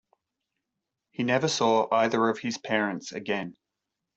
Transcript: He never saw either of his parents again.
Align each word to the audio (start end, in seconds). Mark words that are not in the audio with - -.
He 1.11 1.21
never 1.21 1.47
saw 1.47 1.87
either 1.93 2.27
of 2.27 2.39
his 2.39 2.57
parents 2.57 3.11
again. 3.11 3.55